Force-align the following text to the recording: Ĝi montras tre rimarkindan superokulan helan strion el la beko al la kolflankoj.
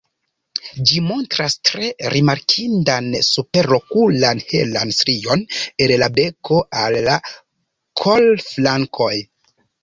Ĝi 0.91 1.01
montras 1.07 1.55
tre 1.69 1.89
rimarkindan 2.13 3.09
superokulan 3.27 4.41
helan 4.53 4.95
strion 5.01 5.45
el 5.87 5.95
la 6.05 6.09
beko 6.17 6.59
al 6.87 6.99
la 7.11 7.19
kolflankoj. 8.03 9.13